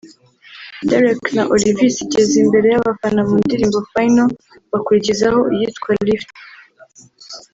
Derek 0.87 1.23
na 1.35 1.43
Olivis 1.53 1.95
igeze 2.05 2.35
imbere 2.43 2.67
y’abafana 2.69 3.21
mu 3.29 3.35
ndirimbo 3.45 3.77
’Final’ 3.91 4.29
bakurikizaho 4.71 5.39
iyitwa 5.53 5.91
’Lift’ 6.05 6.31